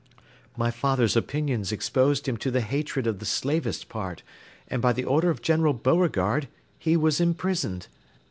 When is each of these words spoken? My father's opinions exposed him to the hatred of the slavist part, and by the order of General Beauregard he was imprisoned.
My 0.57 0.71
father's 0.71 1.15
opinions 1.15 1.71
exposed 1.71 2.27
him 2.27 2.35
to 2.37 2.49
the 2.49 2.61
hatred 2.61 3.05
of 3.05 3.19
the 3.19 3.25
slavist 3.27 3.87
part, 3.87 4.23
and 4.67 4.81
by 4.81 4.93
the 4.93 5.03
order 5.03 5.29
of 5.29 5.43
General 5.43 5.73
Beauregard 5.73 6.47
he 6.79 6.97
was 6.97 7.21
imprisoned. 7.21 7.85